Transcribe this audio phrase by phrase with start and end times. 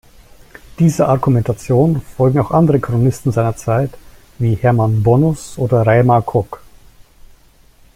[0.79, 3.91] Dieser Argumentation folgen auch andere Chronisten seiner Zeit,
[4.39, 6.63] wie Hermann Bonnus oder Reimar Kock.